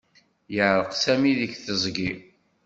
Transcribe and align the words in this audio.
Yeεreq 0.55 0.91
Sami 1.03 1.31
deg 1.39 1.51
teẓgi. 1.65 2.11